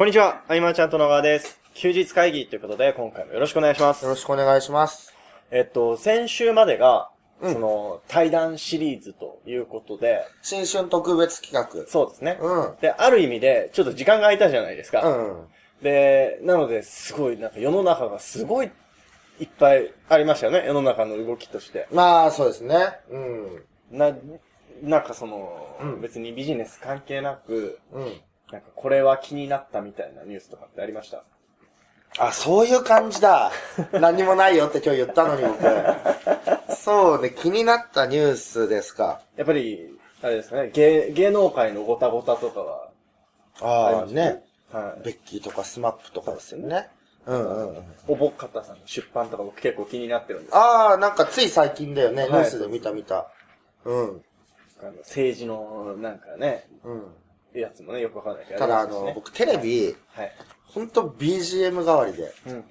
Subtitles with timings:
[0.00, 1.60] こんにちは、あいまちゃんと野川です。
[1.74, 4.12] 休日会議ということで、今回もよろしくお願いしますよ。
[4.12, 5.12] ろしくお願いします。
[5.50, 7.10] えっと、先週までが、
[7.42, 11.86] うんその、対談シリーズということで、新春特別企画。
[11.86, 12.38] そうですね。
[12.40, 12.76] うん。
[12.80, 15.02] で、ある意味で、ちょっと時間が空いたじゃないですか。
[15.06, 15.48] うん。
[15.82, 18.70] で、なので、すごい、なんか世の中がすごい
[19.38, 21.86] いっぱいありましたよね、世の中の動きとして。
[21.92, 23.00] まあ、そうですね。
[23.10, 23.64] うん。
[23.90, 24.16] な、
[24.80, 28.20] なんかその、うん別にビジネス関係なく、うん。
[28.52, 31.24] なんかこれは気になったみたいなニュースとかってありました？
[32.18, 33.52] あ、そういう感じだ。
[33.92, 36.74] 何もないよって今日言ったのに僕。
[36.74, 39.20] そうね、気になったニュースですか。
[39.36, 42.90] やっぱり、あれですかね、芸、芸能界のごたごたとかは、
[43.60, 44.42] ありますね。。
[44.72, 45.04] はい。
[45.04, 46.88] ベッキーとか SMAP とかですよね。
[47.26, 47.84] うんうんうん。
[48.08, 52.22] おぼっかたさんの出版とか僕結構気になってるんですああ、なんかつい最近だよね。
[52.22, 53.30] はいニュースで見た見た。
[53.84, 54.22] うん。
[54.80, 57.02] あの政治の、なんかね、うん。
[57.54, 58.58] やつもね、よくわかんないけど。
[58.58, 60.32] ただあの、僕テレビ、はい。
[60.66, 62.32] ほんと BGM 代わりで。
[62.46, 62.64] うん、うん、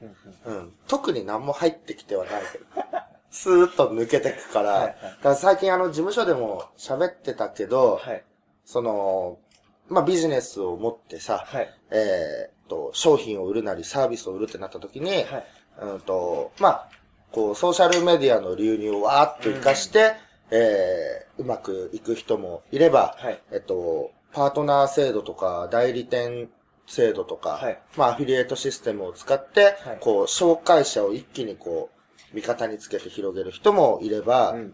[0.45, 0.57] うん。
[0.57, 0.73] うん。
[0.87, 2.65] 特に何も入ってきてはないけど。
[3.31, 4.71] スーッと抜けてくから。
[4.71, 8.23] はいはいだから最近あの事務所でも喋ってたけど、はい。
[8.65, 9.39] その、
[9.87, 11.69] まあ、ビジネスを持ってさ、はい。
[11.91, 15.45] えーっと、商品を売るなりサービスを売るってなった時に、はい。
[15.81, 16.89] うんと、まあ、
[17.31, 20.13] こう、ソーシャルメディアの流入をわーっと活かして、
[20.51, 23.41] えー、うまくいく人もいれば、はい。
[23.51, 26.49] えっと、パートナー制度とか、代理店
[26.87, 31.89] 制度とか、はいまあ、アフィリエイトシステムを使って、はいこう、紹介者を一気にこ
[32.33, 34.73] う、味方につけて広げる人もいれば、うん。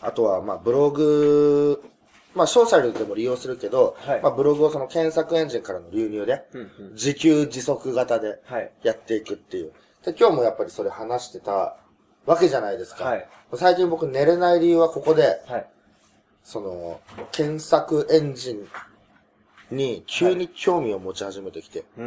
[0.00, 1.82] あとは、まあ、ブログ、
[2.34, 6.42] まあ、ソーシャルでも利用するけど、はいまあ、ブログをその検索エンジンからの流入で。
[6.92, 8.70] 自給自足型ではい。
[8.82, 9.72] やっていくっていう。
[10.04, 11.76] で、今日もやっぱりそれ話してた
[12.26, 13.04] わけじゃないですか。
[13.04, 13.28] はい。
[13.54, 15.66] 最近僕寝れない理由はここで、はい。
[16.44, 22.04] その、検索エンジンに急に興味を持ち始めてきて、うん。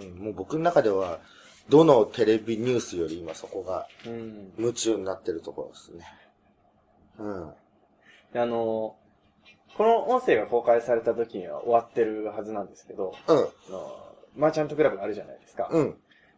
[0.00, 1.18] うんもう僕の中では、
[1.68, 4.52] どのテレビニュースより今そこがうん。
[4.58, 6.04] 夢中になってるところですね。
[7.18, 7.52] うん。
[8.32, 8.96] であの、
[9.76, 13.36] この音声が公開された時には終わってるはずなんですけど、うん。
[13.36, 13.40] あ
[13.70, 15.68] のマーチャントクラブがあるじゃないですか。
[15.70, 15.96] うん。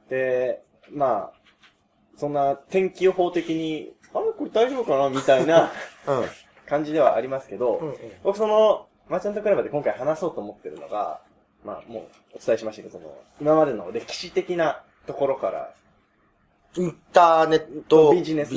[0.08, 1.41] で、まあ、
[2.16, 4.32] そんな天気予報的に、あれ？
[4.32, 5.08] これ大丈夫かな？
[5.10, 5.70] みたいな
[6.06, 6.24] うん。
[6.70, 7.94] 感じではありますけど、うん。
[8.22, 11.20] 僕その、マーチャントクラブで今回話そうと思ってるのが、
[11.64, 15.75] まあもうお伝えしましたけど、その、今までの歴史的なところから、
[16.76, 18.53] インターネットビジネス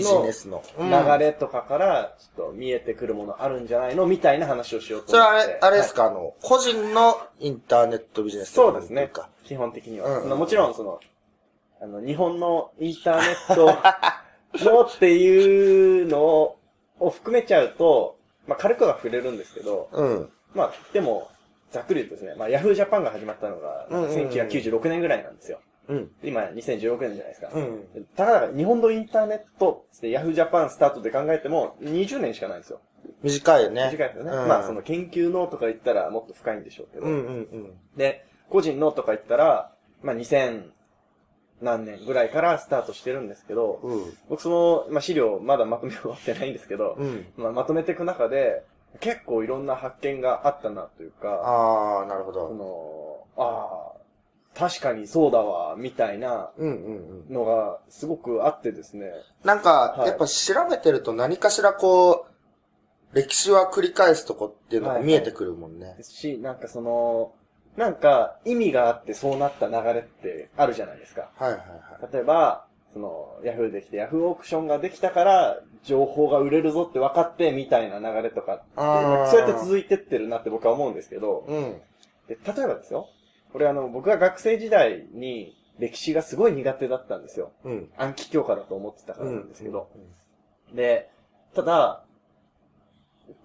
[0.48, 4.06] の流れとかから、ちょっと見えてくるものあるんじゃないの？
[4.06, 5.40] みたいな話をしようとそれ思って。
[5.40, 9.30] はあれ、あれですか、か、あの、個人のインターネットビジネスそうですねか。
[9.44, 10.08] 基本的には。
[10.10, 11.00] うんうんそのもちろんその、
[11.82, 16.60] あの、日本のインターネットのっていうのを
[17.04, 20.30] を含めちゃうと、まあ軽くは触れるんですけど、うん。
[20.54, 21.30] まあでも、
[21.72, 25.60] ざっくり言うとですね、まあ Yahoo Japan が始まったのが、うんうんうん1996年ぐらいなんですよ。
[25.90, 26.12] うん。
[26.24, 27.50] 今2016年じゃないですか。
[27.54, 27.88] うん。
[28.16, 32.80] たかだか日本のインターネットって Yahoo Japan スタートで考えても20年しかないんですよ。
[33.22, 33.90] 短いよね。
[33.92, 34.32] 短いですよね。
[34.32, 37.06] うんまあその研究のとか言ったらもっと深いんでしょうけど。
[37.06, 37.74] うんうんうん。
[37.98, 39.72] で、個人のとか言ったら、
[40.02, 40.70] まあ2000
[41.64, 44.14] 何年ぐらいからスタートしてるんですけど、うん。
[44.30, 47.26] 僕その、まあ資料まだまとめ終わってないんですけど、うん。
[47.38, 48.64] まあまとめていく中で、
[49.00, 52.54] 結構いろんな発見があったなというか、ああ、なるほそど。
[52.54, 56.52] の、ああ、確かにそうだわ、みたいな。
[56.60, 59.12] のがすごくあってですね。
[59.44, 65.96] なんか、はいやっぱ調べてると何かしらこう、歴史は繰り返すとこっていうのが見えてくるもんね。
[65.98, 67.34] ですし、なんかその、
[67.78, 71.30] なんか意味があってそうなった流れってあるじゃないですか。
[71.38, 72.14] はいはいはい。
[72.14, 81.82] 例えば、その、ヤフーできて、ヤフーオークションができたから、情報が売れるぞって分かって、みたいな流れとかそうやって続いてってるなって僕は思うんですけど、うん。
[82.28, 83.10] で例えばですよ、
[83.52, 87.52] これあの、僕が学生時代に歴史がすごい苦手だったんですよ。
[87.64, 87.90] うん。
[87.98, 89.90] 暗記教科だと思ってたからうなんですけど。
[90.74, 91.10] で、
[91.56, 92.04] ただ、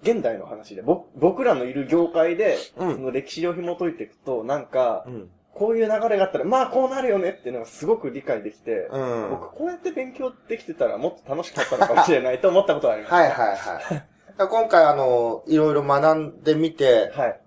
[0.02, 5.30] 現代の話で、ぼ僕らのいる業界で、うんその歴史を紐解いていくと、なんか、うん。
[5.54, 9.30] こういう流れがあったら、まあこうなるよねっていうのがすごく理解できて、うん。
[9.30, 13.12] 僕こうやって勉強できてたらもっと楽しかったのかもしれないと思ったことがあります。
[13.12, 13.82] はいはいはい。
[13.90, 14.04] だか
[14.38, 17.40] ら今回あの、いろいろ学んでみて、はい。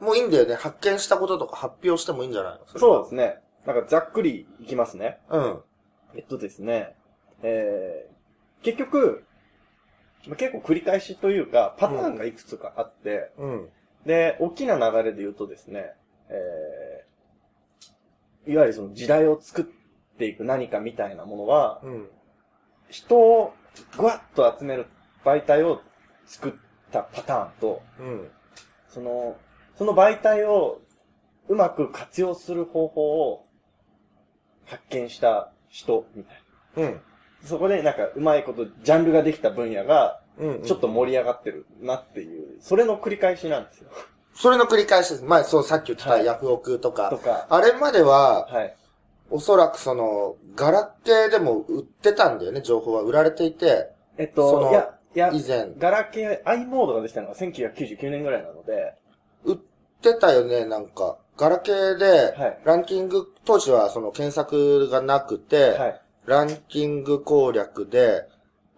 [0.00, 0.54] もういいんだよね。
[0.54, 2.78] 発見したこととか発表してもいいんじゃないの？
[2.78, 3.38] そうですね。
[3.64, 5.20] なんかざっくりいきますね。
[5.30, 5.58] うん。
[6.14, 6.94] えっとですね、
[7.42, 9.35] えー、結局、まあ
[10.34, 13.68] 結構繰り返しというか、パターンがいくつかあって、うん。
[14.04, 15.92] で、大きな流れで言うとですね、
[16.28, 19.64] えー、いわゆるその時代を作っ
[20.18, 22.08] ていく何かみたいなものは、うん。
[22.88, 23.54] 人を
[23.96, 24.86] ぐわっと集める
[25.24, 25.82] 媒体を
[26.24, 26.52] 作っ
[26.90, 28.28] たパターンと、うん。
[28.88, 29.36] その、
[29.76, 30.80] その媒体を
[31.48, 33.46] うまく活用する方法を
[34.64, 36.42] 発見した人みたい
[36.76, 37.00] うん。
[37.46, 37.50] な。
[37.50, 40.62] そこでなんかうまいことジャンルができた分野がうん。
[40.62, 43.90] ちょっと盛り上がってるなっていう、それの繰り返しなんですよ。
[44.34, 45.24] それの繰り返しです。
[45.24, 47.08] まあ、そう、さっき言ってたはいヤフオクとか。
[47.08, 48.76] とか、あれまでは、はい。
[49.30, 55.72] おそらくその、ガラケーでも売ってたんだよね、情報は売られていて、えっそのと、いや、いや、以前。
[55.78, 58.94] ガラケー、i モードができたのが1999年ぐらいなので、
[59.44, 59.58] 売っ
[60.02, 61.16] てたよね、なんか。
[61.38, 66.00] ガラケーではい、ランキング、当時はその検索がなくて、はい。
[66.26, 68.28] ランキング攻略で、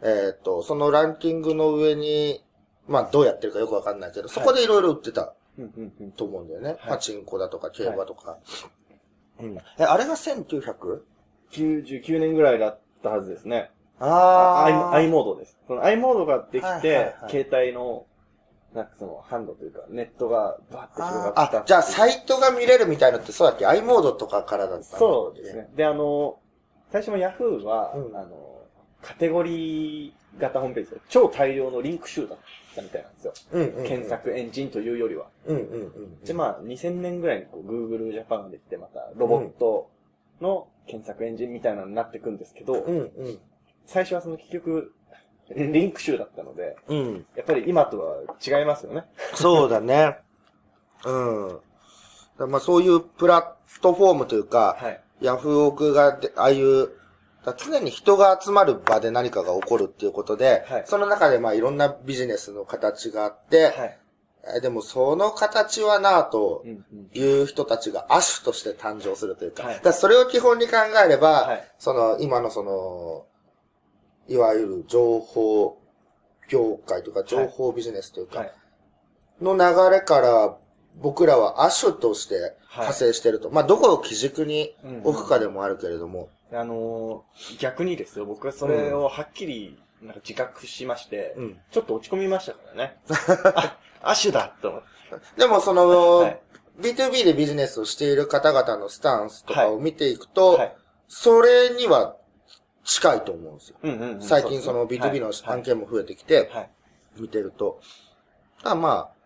[0.02, 2.44] えっ、と、そのランキングの上に、
[2.86, 6.68] まあどうやってるかよくわかんないけど、そこでいろいろ売ってたうんうんうんと思うんだよね。
[6.68, 8.38] はいパチンコだとか競馬とか。
[9.40, 9.58] うん。
[9.78, 11.00] え、あれが 1900?
[11.50, 13.70] 99年ぐらいだったはずですね。
[14.00, 15.58] あ i, i モードです。
[15.66, 18.06] その i モードができて、はいはいはい携帯の、
[18.74, 25.56] なんかその、ハンドというか、ネットがバーって広があったあ、じゃあサイトが見れるみたいのってそうだっけ ?i モードとかからだったそうです。
[25.56, 25.68] ね。
[25.74, 26.38] で、あの、
[26.90, 28.58] 最初の Yahoo は、うんあの、
[29.02, 32.38] カテゴリー型ホームページで超大量のリンク集だっ
[32.74, 33.32] たみたいなんですよ。
[33.52, 33.84] うんうん、うん。
[33.84, 34.08] 検。
[34.08, 35.26] 索エンジンというよりは。
[35.46, 36.20] うんうんうん。
[36.20, 39.90] で、まあ、2000年ぐらいにこう Google Japan ができて、またロボット
[40.40, 43.38] の検索エンジンみたいなのになっていくんですけど、うんうん。
[43.86, 44.94] 最初はその結局、
[45.54, 47.26] リンク集だったので、うん。
[47.36, 49.04] やっぱり今とは違いますよね。
[49.34, 50.18] そうだね。
[51.04, 51.60] うん。
[52.38, 55.00] だまあそういうプラットフォームというか、はい。
[55.20, 56.90] ヤフオクがで、ああいう、
[57.44, 63.98] だ常に人が集まる場で何かが起こるっていうことで、はいその中でまあいろんなビジネスの形があって、はい。
[64.56, 66.64] えでもその形はなぁと。
[67.12, 73.26] いう人たちが亜種として誕生するというか、はいだからそれを基本に考えれば、はいその今のその、
[74.28, 75.80] いわゆる情報
[76.48, 78.52] 業界とか情報ビジネスというか、はい。
[79.40, 80.56] の流れから
[80.96, 83.50] 僕らは亜種として派生してると。
[83.50, 84.74] まあどこを基軸に
[85.04, 86.28] 置くかでもあるけれども。
[86.52, 92.96] あのー逆にですよ、僕はそれをはっきり、なんか自覚しまして、うんちょっと落ち込みましたからね。
[93.54, 94.86] あ、アシュだと思って。
[95.40, 96.40] でもその、はい
[96.80, 100.76] B2B でビジネスをしている方々のスタンスとかを見ていくと、はい。
[101.08, 102.14] それには
[102.84, 103.76] 近いと思うんですよ。
[103.82, 106.70] うんうんうん最近そのうですね B2B のはい案件も増えてきて、はい。
[107.18, 107.80] 見てると。
[108.62, 109.17] ただまあ、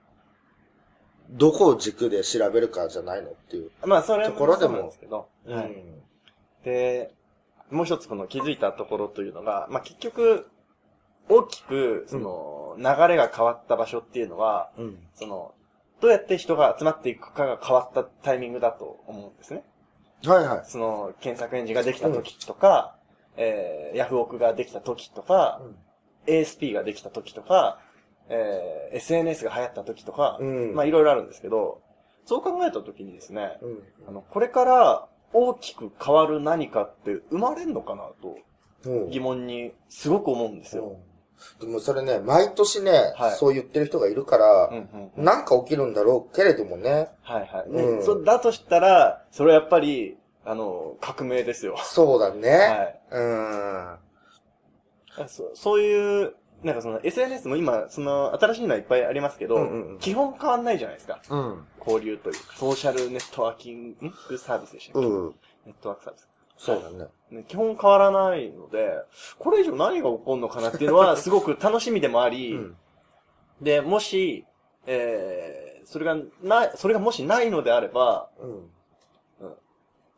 [1.30, 3.70] どこを軸で調べるかじゃないのっていう。
[3.86, 5.28] まあ、それところでもそうなんですけど。
[5.46, 5.72] はい。
[5.72, 6.02] うん
[6.64, 7.12] で、
[7.70, 10.48] もう一つこの気づいたところというのが、まあ結局、
[11.28, 14.98] 大きく、その、流れが変わった場所っていうのは、うん。
[15.14, 15.54] その、
[16.00, 19.62] どうやって人が集まっていくかが変わったタイミングだと思うんですね。
[20.24, 20.62] はいはい。
[20.64, 22.96] その、検索エンジンができた時とか、
[23.36, 25.62] えー、ヤフオクができた時とか、
[26.26, 27.78] ASP ができた時とか、
[28.32, 31.82] えー、SNS が流行った時とか、うんまあいろいろあるんですけど、
[32.24, 33.82] そう考えた時にですね、うん。
[34.08, 38.38] あの、これから大きく変わる何かって生まれんのかなと
[38.84, 40.84] うん疑問にすごく思うんですよ。
[40.84, 41.12] うん
[41.60, 45.24] でもそれね、毎年ね、はいそう言ってる人がいるからうん、うん。
[45.24, 47.08] なんか起きるんだろうけれどもね。
[47.22, 47.70] はいはい。
[47.70, 51.76] ねうんそだとしたら、それはやっぱり、あの、革命ですよ。
[51.82, 52.48] そうだね。
[52.50, 53.00] はい。
[53.10, 53.20] う
[55.24, 55.28] ん。
[55.28, 61.20] そうそういう、なんかその SNS も今、その新しいのはいっぱいありますけど、うんうんうん基本変わんないじゃないですか。
[61.28, 61.66] うん。
[61.78, 63.96] 交流というか、ソーシャルネットワーキン
[64.28, 65.34] グサービスでしたっけ、うん。
[65.66, 66.28] ネットワークサービス。
[66.56, 67.10] そうだね。
[67.30, 68.92] ね、基本変わらないので、
[69.38, 72.76] これ以上何が起こるのかなっていうのは すごく楽しみでもあり、うん。
[73.60, 74.46] で、もし、
[74.86, 78.70] えー、それがない、それがもしないのであれば、うん。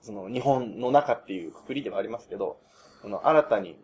[0.02, 2.58] その日本の中っていうくくりではありますけど、
[3.00, 3.78] その新たに、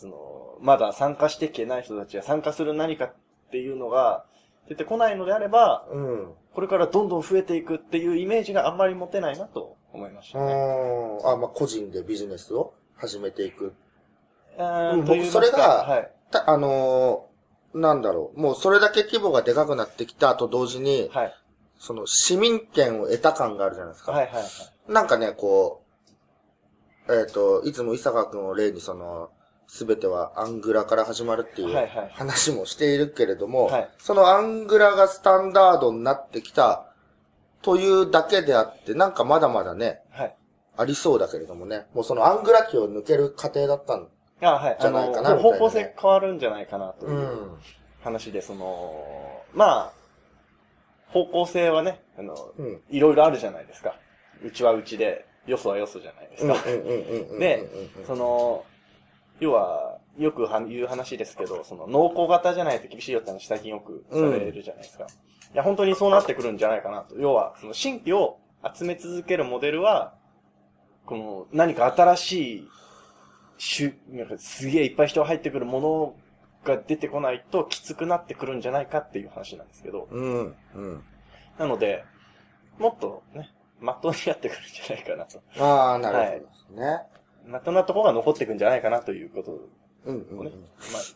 [0.00, 3.14] その、まだ参加していけない人たちが参加する何かっ
[3.50, 4.24] ていうのが
[4.68, 6.32] 出てこないのであれば、うん。
[6.54, 10.44] これからどんどん増えていくっていうイメージがあんまり持てないなと思いましたね。
[10.44, 11.28] うん。
[11.28, 13.74] あ、まあ、個人でビジネスを始めていく。
[14.58, 16.10] うん僕それがはい。
[16.30, 17.30] た、あのー
[17.72, 18.40] なんだろう。
[18.40, 21.34] もうそれだけ規模がでかくなってきたと同時に、はい。
[21.78, 24.12] その市民権を得た感があるじゃないですか。
[24.12, 24.92] はいはいはい。
[24.92, 25.84] なんかね、こ
[27.08, 29.30] う、えっ、と、いつも伊坂くんを例にその、
[29.72, 36.86] すべてはアングラから始まるっていはいうはい話もしているけれども、はいそのアングラがスタンダードになってきた
[37.62, 40.34] というだけであって、なんかまだまだね、はい。
[40.76, 44.08] ありそうだけれどもね、もうそのアングラ期を抜ける過程だったん。
[44.40, 44.58] じゃ
[44.90, 47.58] ないかな方向性変わるんじゃないかなといううん。
[48.02, 49.92] 話で、その、まあ、
[51.12, 52.80] 方向性はね、あの、うん。
[52.90, 53.94] いろいろあるじゃないですか。
[54.42, 56.54] うちはうちで、よそはよそじゃないですか。
[57.38, 57.68] で、
[58.04, 58.64] その、
[59.40, 65.06] 要は、よくは言う話ですけど、その、濃厚型じゃないと厳しいよって話最近よくされるじゃないですか。
[65.52, 67.16] いや、本当にそうなってくるんじゃないかなと。
[67.18, 68.38] 要は、その、新規を
[68.74, 70.14] 集め続けるモデルは、
[71.06, 72.68] この何か新しい、
[73.58, 76.16] しゅ、なんかすげえいっぱい人が入ってくるもの
[76.64, 80.08] が出てこないときつくなってくるんじゃないかっていう話なんですけど。
[80.10, 80.56] うん。
[80.74, 81.04] うん。
[81.58, 82.04] なので、
[82.78, 85.42] もっとね、まっとうにやってくるんじゃないかなと。
[85.62, 87.02] ああ、なるほどですね。
[87.46, 89.58] まっとうなところが残っていくんじゃないかなということ
[90.06, 90.52] うんうんうん。。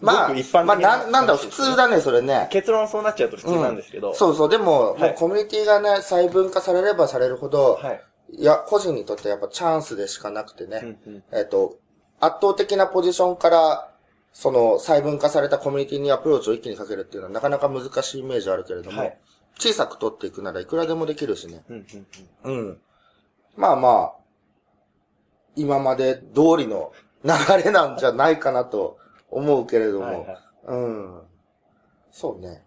[0.03, 2.49] まあ、まあ、一般的まあ、なん、なんだろう、普通だね、それね。
[2.51, 4.15] 結論そうなっちゃうと普通なんですけど。
[4.15, 8.03] そうそう、でも、はいもうコミュニティがね、細分化されればされるほど、はい。
[8.37, 11.79] いや、個人にとってやっぱチャンスでしかなくてね、うんうんえっ、と、
[12.21, 13.91] 圧倒的なポジションから、
[14.33, 19.19] その細分化されたコミュニティにアプローチを一気にかけるっていうのはなかなか難しいイメージあるけれども、はい
[19.59, 21.63] 小さく取っていくならいくらでもできるしね。
[21.69, 22.07] うんうん
[22.45, 22.79] うんうん。
[23.57, 24.13] まあまあ、
[25.57, 26.93] 今まで通りの
[27.25, 27.33] 流
[27.63, 28.99] れなんじゃないかなと
[29.31, 31.23] 思うけれども、はいはいうん。
[32.11, 32.63] そうね。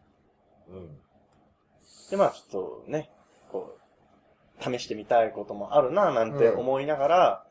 [0.70, 0.98] うん。
[2.10, 3.10] で、まあちょっとね、
[3.52, 3.78] こ
[4.60, 7.44] う、試してみたいこともあるな、なんて思いながら、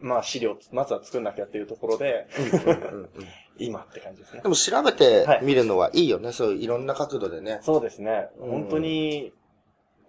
[0.00, 3.08] まあ資料、まずは作んなきゃっていうところで、うんうん
[3.58, 4.48] 今って感じですねで。
[4.48, 6.32] も調べてみるのはいいよね。
[6.32, 7.58] そういういろんな角度でね。
[7.60, 8.30] そうですね。
[8.38, 9.34] うん本当に、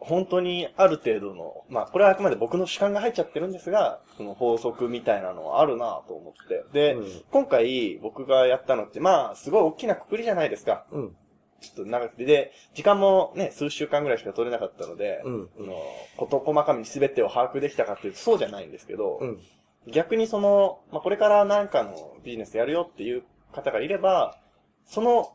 [0.06, 6.64] 本当にある程度の、まあこれはあくまで僕の主観が入っちゃってるんですが、その法則みたいなのはあるなと思って。
[6.74, 10.86] で、うん今回僕がやったのって、まあすごい大きなくくりじゃないですか。
[10.92, 11.16] うん。
[11.62, 12.26] ちょっと長くて。
[12.26, 15.74] で、時間もね、数週間ぐらいしか取れなかったので、うんその、
[16.18, 19.40] こと細かに全てを把握できたかっていうとそうじゃないんですけど、うん。
[19.88, 24.38] 逆にその、まあ、これからなんかのビジネスやるよっていう方がいれば、
[24.86, 25.34] その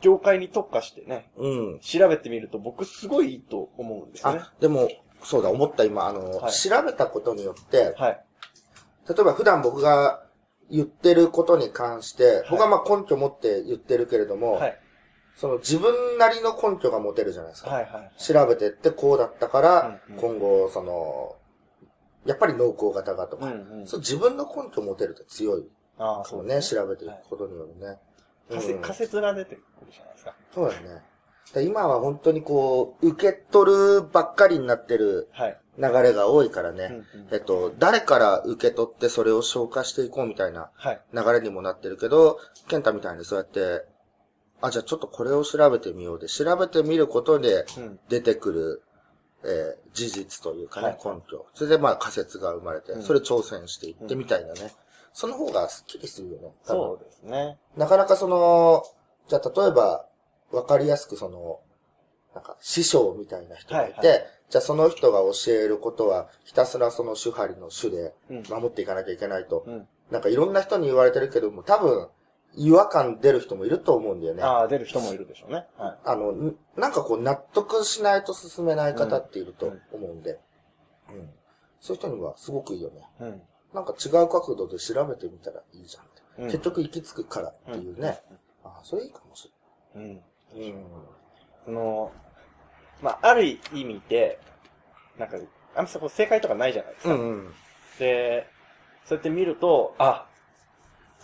[0.00, 1.80] 業界に特化してね、うん。
[1.80, 4.40] 調べてみると僕すごいいいと思うんですよね。
[4.42, 4.88] あ、でも、
[5.22, 8.24] そうだ、思った今、あの、はい調べたことによって、はい。
[9.08, 10.22] 例えば普段僕が
[10.70, 14.80] 言ってることに関して、僕はまあ根拠持って言ってるけれども、はい。
[15.36, 17.70] その自分なりの根拠が持てるじゃないですか。
[17.70, 18.22] はいはい。
[18.22, 21.36] 調べてってこうだったから、うんうん今後、その、
[22.24, 23.86] やっぱり濃厚型がとか、うんうん。
[23.86, 26.62] そう自分の根拠持てると強いああ、そうね。
[26.62, 27.98] 調べていくことによるね。
[28.48, 30.34] 仮説うん仮説が出てくるじゃないですか。
[30.54, 31.02] そうだよね。
[31.64, 35.58] 今は本当にこう、受け取るばっかりになってるはい。
[35.78, 37.04] 流れが多いからね。
[37.14, 41.00] うんうんえっと、誰から受け取ってそれを消化していこうみたいなはい。
[41.12, 42.38] 流れにもなってるけど、
[42.68, 43.84] ケンタみたいにそうやって、
[44.60, 47.98] あ、じゃあちょっとこれを調べてみようで、調べてみることでうん。
[48.08, 48.82] 出てくる、
[49.44, 51.46] えー事実というかね、はい根拠。
[51.54, 54.74] それでまあ仮説が生まれて、うんそれ挑戦していってみたいなね。
[55.16, 56.52] その方がスッキリするよね。
[56.62, 57.56] そうですね。
[57.74, 58.84] なかなかその、
[59.28, 60.04] じゃあ例えば、
[60.52, 61.60] わかりやすくその、
[62.34, 68.42] なんか師匠みたいな人がいて、はいじゃあその人が教えることは、ひたすらその主張りの主でうん。
[68.48, 69.64] 守っていかなきゃいけないと。
[69.66, 69.88] うん。
[70.12, 72.08] なんかいろんな人に言われてるけども、多分、
[72.54, 74.44] 違和感出る人もいると思うんだよね。
[74.44, 75.66] あああ、出る人もいるでしょうね。
[75.76, 76.16] はい。
[76.16, 80.38] の、んなんかこう納得しないと進めない方っていると思うんで、
[81.08, 81.30] うん。
[81.80, 83.02] そういう人にはすごくいいよね。
[83.18, 83.42] うん。
[83.74, 86.12] なんか違う角度で調べてみたらいいじゃんって。
[86.38, 88.20] うん結局行き着くからっていうね。
[88.62, 89.50] ああ、それいいかもし
[89.94, 90.08] うん。
[90.08, 90.70] れない。
[90.70, 90.84] うん。
[91.64, 92.12] その、
[93.00, 94.38] まあ、ある意味で、
[95.18, 95.36] なんか、
[95.74, 97.14] あんまそこ正解とかないじゃないですか。
[97.14, 97.54] うんうん。
[97.98, 98.46] で、
[99.06, 100.26] そうやって見ると、あ、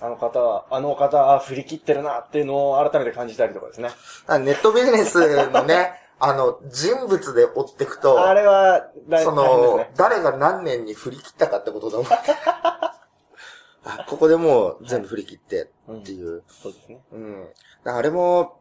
[0.01, 3.91] あの方は、あの方は振り切ってるなっていうのを改めて感じたりとかですね。
[4.27, 5.93] あネットビジネスのね、
[6.25, 9.91] あの、人物で追っていくと、あれは大、そのね、。
[9.97, 12.07] 誰が何年に振り切ったかってことだもん。
[13.85, 16.45] あここでもう全部振り切ってっていう。
[16.47, 17.03] そうですね。
[17.11, 17.49] うん。
[17.85, 18.61] あれも、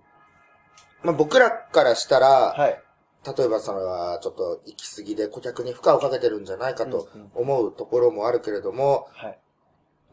[1.03, 2.82] まあ、僕らからしたら、はい。
[3.38, 9.39] 例えばそれはちょっと行き過ぎで顧客に負荷をかけてるんじゃないかとうんうん思うところもあるけれども、はい。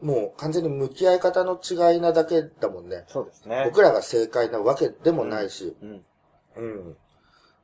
[0.03, 3.05] もう完全に向き合い方の違いなだけだもんね。
[3.07, 3.63] そうですね。
[3.65, 5.75] 僕らが正解なわけでもないし。
[5.81, 6.05] うん。
[6.55, 6.97] うん。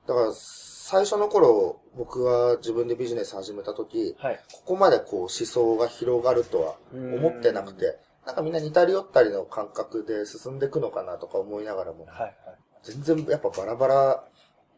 [0.08, 4.40] だから、最初の頃、僕は自分でビジネス始めた時、はい。
[4.54, 12.22] ここまでこう思想が広がるとは思ってなくて、なんかみんな似たり寄ったりの感覚で進んでいくのかなとか思いながらも、はい。
[12.22, 12.36] はい。
[12.84, 14.24] 全然やっぱバラバラ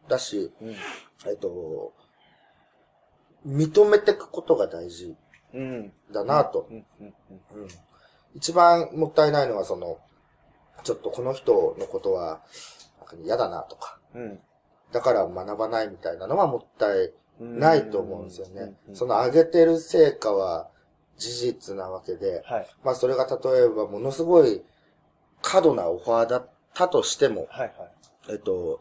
[0.08, 0.70] だし、うん。
[0.70, 1.92] えっと、
[3.46, 5.14] 認めていくことが大事
[5.54, 5.92] うん。
[6.10, 6.68] だなと。
[8.34, 9.98] 一番もったいないのはその、
[10.84, 12.40] ちょっとこの人のことは、
[13.24, 14.40] 嫌だなとか、うん。
[14.92, 18.74] だから学ばないみたいなのはもったいうんないと思うんですよね。
[18.88, 20.68] うんその上げてる成果は
[21.16, 22.66] 事実なわけで、はい。
[22.84, 24.62] まあそれが例えばものすごい
[25.42, 27.72] 過度なオファーだったとしても、はい。
[27.78, 27.92] はい。
[28.30, 28.80] えっと、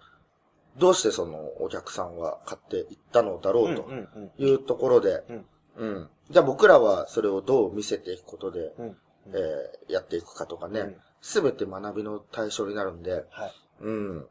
[0.78, 4.10] どうしてそのお客さんは買っていったのだろうとうん。
[4.16, 4.32] うん。
[4.38, 5.46] いうところで、うん
[5.78, 6.10] うん。
[6.30, 8.98] じゃあ僕らはそれをどう見せていくことで、うん。
[9.30, 13.52] えーやっていくかとかうんね、すべて学びの対象になるんで、はい。
[13.82, 14.28] うん。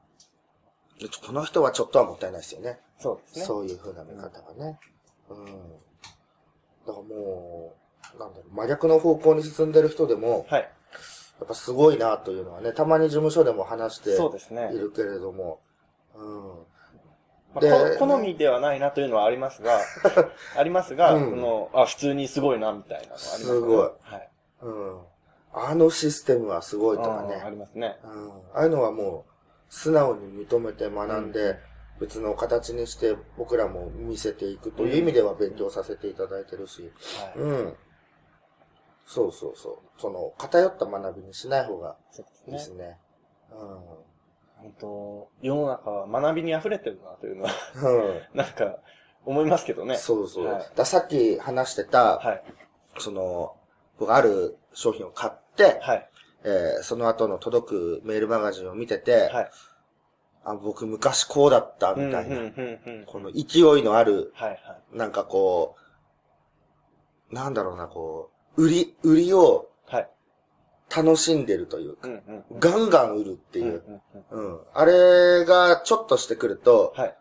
[1.01, 2.79] でこの人はちょっとはもったいないですよね。
[2.99, 3.45] そうですね。
[3.45, 4.79] そういう風な見方がね。
[5.29, 5.45] うん。
[5.45, 5.57] だか
[6.87, 7.75] らも
[8.17, 10.71] う、なんだろう、真逆の方向に進んでる人でも、はい。
[11.39, 14.79] やっぱすごいなというのはね、たまに事務所でも話してそうですねい。
[14.79, 15.61] るけれども、
[16.15, 16.49] うん。
[17.55, 19.81] まあ好みではないなというのはありますが、
[20.57, 23.45] ありますが、うんその、あ、普通にすごいな、みたいなのはあります、ね。
[23.45, 24.31] すごいはい。
[24.63, 25.01] うん。
[25.53, 27.51] あのシステムはすごいとかあーあね。
[27.51, 27.99] りますね。
[28.05, 28.31] うん。
[28.55, 29.33] ああいうのはもう、
[29.69, 31.59] 素直に認めて学んで、
[32.01, 37.39] 別の形にして僕らも見せていくという意味では勉強させていただいてるし、はい。
[37.39, 37.77] うん。
[39.07, 40.01] そうそうそう。
[40.01, 41.97] その、偏った学びにしない方が
[42.47, 42.99] いいですね。
[43.51, 43.59] うん。
[44.57, 47.51] 本当世の中は学びに溢れてるなというのは、
[48.33, 48.39] うん。
[48.39, 48.79] なんか、
[49.25, 49.97] 思いますけどね。
[49.97, 50.47] そうそう。
[50.47, 52.43] はいださっき話してた、はい。
[52.99, 53.57] その、
[53.99, 56.11] 僕ある商品を買って、はい。
[56.47, 59.51] えーその後の届くメールマガジンを見てて、はい。
[60.45, 62.55] あ僕昔こうだったみたいな、うんうん
[62.87, 64.57] うんうんこの勢いのある、はいは
[64.95, 64.97] い。
[64.97, 65.75] なんかこ
[67.31, 70.09] う、なんだろうな、こう、売り、売りをはい。
[70.97, 72.61] 楽しんでるというか、うんうんうん。
[72.61, 73.83] ガンガン売るってうんいう
[74.33, 74.55] う、んうん。
[74.55, 74.61] うん。
[74.73, 77.17] あれがちょっとしてくると、はい。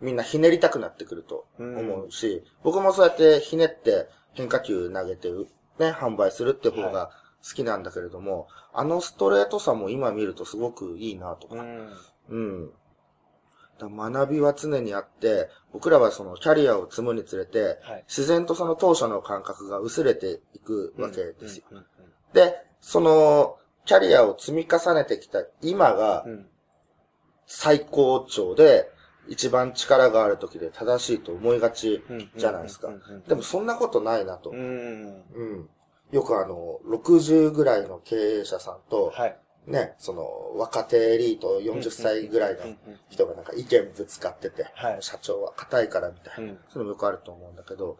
[0.00, 5.46] みんなひねりたくなってくるとうん思うし、僕もそうやってひねって変化球投げて、ね、
[5.92, 7.10] 販売するって方が
[7.46, 11.90] 好きなんだけれども、あのストレートさも今見るとすごくいいなとか、うん。
[12.28, 12.70] うん。
[13.78, 18.04] だ学びは常にあって、僕らはそのキャリアを積むにつれて、はい。
[18.08, 21.64] 自然とその当初の感覚が薄れていくわけですよ。
[21.70, 21.86] うんうん
[22.32, 26.26] で、その、キャリアを積み重ねてきた今が
[27.46, 28.90] 最高潮で、
[29.28, 32.30] 一番力がある時で正しいと思いがちうん。
[32.36, 32.88] じゃないですか。
[33.26, 34.50] でもそんなことないなと。
[34.50, 35.22] うん。
[35.34, 35.68] うん。
[36.12, 39.36] よくあの、60ぐらいの経営者さんと、はい。
[39.66, 42.76] ね、その、若手エリート40歳ぐらいのうんうん
[43.10, 47.98] 人がなんか意見ぶつかってて、はい社長は硬いからみたいな、うんそういうのもよくあると思うんだけど、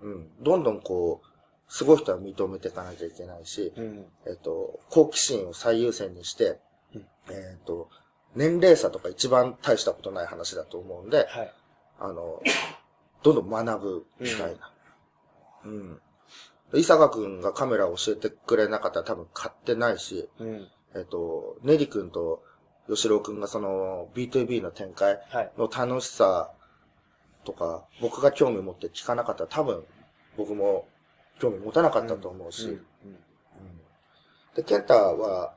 [0.00, 0.28] うん。
[0.40, 4.06] どんどんこう、すごい人は認めていかなきゃいけないし、うん。
[4.26, 6.58] えっと、好奇心を最優先にして、
[6.94, 7.88] うんえっと、
[8.34, 11.52] 年齢差とか一番大したことない話だと思うんで、はい。
[12.00, 12.42] あの、
[13.22, 14.72] どんどん学ぶみたいな。
[15.64, 16.00] うん。
[16.74, 20.68] 伊坂くんがカメラを教えてくれなかったら多分買ってないし、うん。
[20.94, 22.42] えっと、ネリ君と
[22.88, 25.52] 吉郎くんがその B2B の展開はい。
[25.56, 26.50] の楽しさ
[27.44, 29.84] とか、僕が興味持って聞かなかったら多分
[30.36, 30.86] 僕も
[31.40, 32.78] 興味持たなかったと思うし、
[34.54, 35.54] で、ケンタは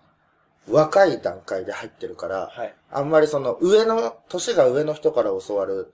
[0.69, 2.75] 若い段階で入ってるから、はい。
[2.91, 5.93] あんまりその上の、年が上の人から教わる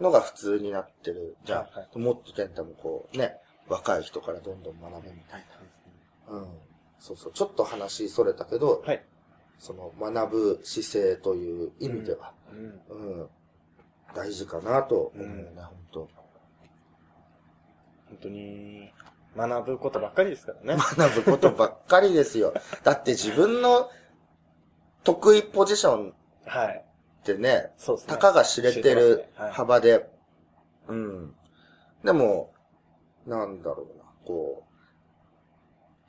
[0.00, 1.58] のが普通になってるじゃん。
[1.62, 3.36] はいはもっとケンタもこうね、
[3.68, 5.44] 若い人からどんどん学べみたい
[6.30, 6.36] な。
[6.36, 6.46] うん。
[6.98, 7.32] そうそう。
[7.32, 9.04] ちょっと話それたけど、はい。
[9.58, 13.20] その学ぶ姿勢という意味では、うん。
[13.20, 13.28] うん、
[14.14, 16.08] 大事かなと思うよね、うん本当
[18.08, 18.90] 本当に、
[19.36, 20.82] 学ぶことばっかりですからね。
[20.96, 22.54] 学ぶことばっかりですよ。
[22.84, 23.90] だって自分の
[25.04, 26.14] 得意ポジション
[26.46, 26.84] はい。
[27.20, 28.14] ってね、そうですね。
[28.14, 30.08] たかが知れてるてますねはい幅で、
[30.88, 31.34] うん。
[32.04, 32.52] でも、
[33.28, 34.68] なんだろうな、こう、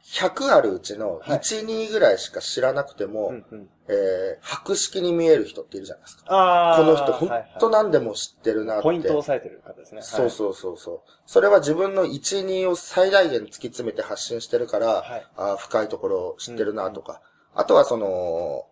[0.03, 3.69] 100あるうちのはい1、2ぐらいしか知らなくても、うんうん。
[3.87, 6.33] えー、博識に見える人っているじゃないですか。
[6.33, 6.77] ああ。
[6.77, 8.83] この人、ほんはいはいと何でも知ってるなって。
[8.83, 10.01] ポイントを押さえてる方ですね。
[10.01, 11.11] そうそうそうそう。
[11.25, 17.21] それは自分の1、2を最大限突き詰めて発信してるから、はいあー深いところを知ってるなとか、
[17.53, 18.65] あとはその、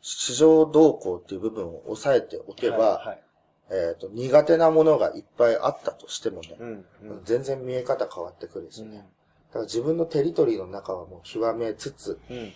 [0.00, 3.22] 市場動向っていう部分を抑えておけば、はいはい。
[3.70, 6.68] えっ、と、苦手なものがいっぱいあったとしてもね、うん
[7.02, 7.20] うん。
[7.24, 9.06] 全然見え方変わってくるしうんね。
[9.48, 12.52] だから自分のテリトリーの中はもう極めつつ、うん。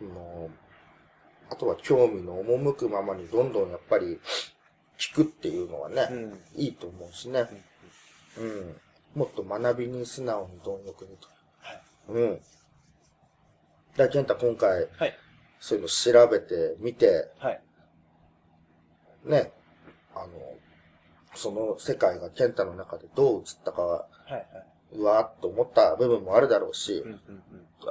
[0.00, 0.08] うん。
[0.08, 0.50] もう、
[1.50, 4.18] あとは興味の赴くままにどんどんやっぱり
[4.98, 6.38] 聞くっていうのはね、うん。
[6.56, 7.46] いいと思うしね。
[8.38, 8.76] うん。
[9.14, 11.28] もっと学びに素直に貪欲にと。
[11.60, 11.82] はい。
[12.08, 12.40] うん。
[13.96, 15.18] だ健太今回、はい。
[15.60, 17.60] そういうの調べてみて、はい。
[19.24, 19.52] ね、
[20.22, 20.32] あの、
[21.34, 24.32] その世界が健太の中でどう映ったかは、はい。
[24.32, 24.44] はい。
[24.94, 27.42] うわーっと思った部分もあるだろうしうん、うんうん。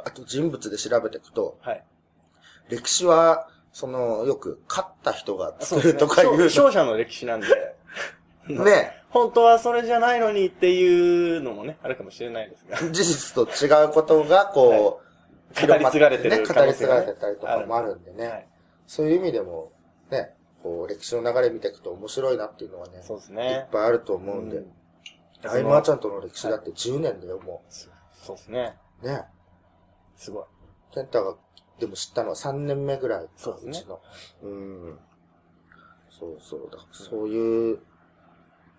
[0.03, 1.83] あと人物で調べていくと、はい。
[2.69, 7.47] 歴史は、その、よく勝った人が作るとかいう、勝 勝者の歴史なんで、
[8.49, 12.77] ね、本当はそれじゃないのにっていうのもね、あるかもしれないですが。
[12.91, 18.27] 事実と違うことが、こう、語り継がれてるね、語り継がれてたりとかもあるんでね。
[18.27, 18.47] はい。
[18.85, 19.71] そういう意味でも、
[20.09, 20.33] ね、
[20.67, 23.67] こう、歴史の流れ見ていくと面白いなっていうのはね、そうですいっね。
[23.71, 24.57] ぱいあると思うんで。
[24.57, 24.71] うん
[25.45, 28.75] アイマーちゃんとの歴史だって10年だよ、もそうそうですね。
[29.03, 29.07] う。
[29.07, 29.23] ね。
[30.15, 30.45] すごい。
[30.91, 31.35] ケンタが、
[31.79, 33.29] でも知ったのは3年目ぐらいか。
[33.37, 34.01] そうですねちの。
[34.41, 34.99] うん。
[36.09, 36.69] そうそう。
[36.71, 37.79] だそういう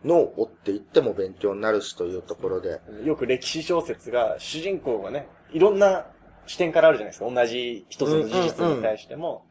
[0.05, 2.81] のを追っていっても勉強になるしというところで。
[3.05, 6.07] よく歴史小説が、主人公がね、いろんな
[6.47, 7.31] 視点からあるじゃないですか。
[7.31, 9.47] 同じ一つの事実に対しても、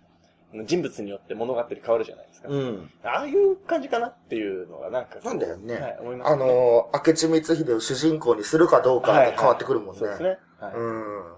[0.65, 2.47] 人物によって物語変わるじゃないですか。
[2.47, 2.91] うん。
[3.03, 5.17] ああいう感じかなっていうのがなんか。
[5.23, 6.45] なんだよねはい、思いますあね。
[6.45, 9.99] のー、明智光秀を主人公にするかどうかはいで変わってくるもんね。
[9.99, 10.37] そうですね。
[10.59, 10.73] はい。
[10.73, 11.33] うん。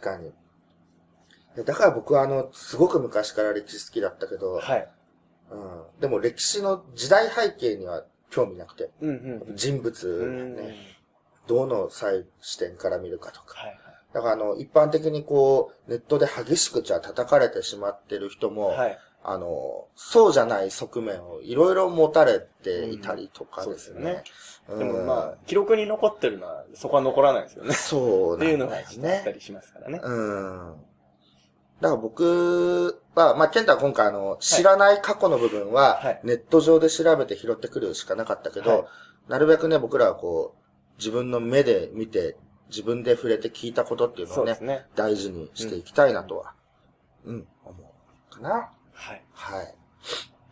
[0.02, 0.32] かに。
[1.64, 4.88] だから僕はあの、すごく昔から歴史好きだったけど、はい。
[5.50, 6.00] うん。
[6.00, 9.56] でも歴史の時代背景には興味なくて、うんうんうん。
[9.56, 10.56] 人物うがん。
[10.56, 10.74] ね、
[11.46, 13.58] どの際視点から見るかとか。
[13.60, 13.78] はい
[14.12, 18.78] だからあの、一般的にこう、ネットで激しくじゃあ叩かれてしまってる人も、はい。
[18.78, 18.98] はい。
[19.22, 24.24] あの、そうじゃない側面をいろいろ持たれていたりとかですうんね。
[24.66, 27.74] でもまあ、記録に残ってるのは、そこは残らないですよね。
[27.74, 29.32] そうっていうのなんですがちょっとあったね。
[29.34, 30.00] りしますからね。
[30.02, 30.74] うん。
[31.82, 38.84] だから僕は、まあ、ケンタは今回あの、知らない過去の部分ははい、ネット上で調べて拾ってくるしかなかったけど、はい
[39.28, 42.36] なるべくね、僕らはこう、自分の目で見て、
[42.70, 44.86] 自分で触れて聞いたことっていうのをねね。
[44.94, 46.54] 大事にしていきたいなとは、
[47.24, 47.94] うん、思
[48.30, 48.70] うかな。
[48.92, 49.22] はい。
[49.32, 49.74] はい。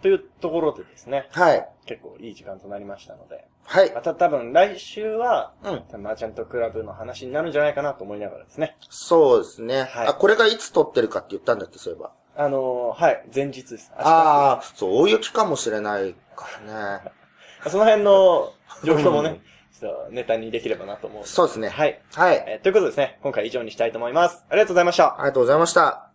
[0.02, 1.68] というところでですね、はい。
[1.87, 4.00] 結構いい時間となりましたので、はいま。
[4.00, 6.02] た多分来週は、うん。
[6.02, 8.76] マーチャントクラブの話になるんじゃないかなと思いながらですね。
[8.90, 9.85] そうですね。
[9.85, 12.12] はいあ、これがいつ撮ってるかって言ったんだっけ、そういえば。
[12.37, 13.90] あのーはい、前日です。
[13.96, 17.12] ああ、そう、大雪かもしれないからね。
[17.68, 18.52] その辺の
[18.85, 19.40] 状況もね、
[19.79, 21.23] ちょっとネタにできればなと思う。
[21.25, 21.69] そうですね。
[21.69, 22.01] はい。
[22.14, 22.45] はい。
[22.47, 24.45] えーということでですね、今回以上にしたいと思います。
[24.51, 25.14] ありがとうございました。
[25.14, 26.11] ありがとうございました。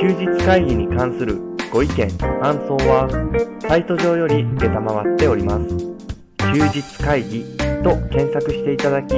[0.00, 1.40] 休日会議に関する
[1.72, 3.08] ご意見、ご感想は、
[3.66, 5.64] サイト上より受けたまわっております。
[6.52, 7.44] 休日会議
[7.82, 9.14] と検索していただき、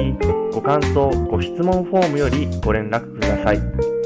[0.53, 3.96] ご感想、ご質問フォームよりご連絡ください。